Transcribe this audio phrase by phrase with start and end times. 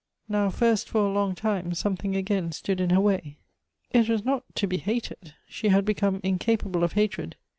[0.27, 3.37] Now first for a long time something again stood in her way.
[3.91, 7.35] It was not to be hated— she had become incapable of hatred.